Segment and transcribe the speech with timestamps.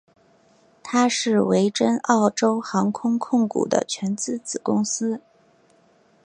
[0.81, 5.21] 它是维珍澳洲航空控股的全资子公司。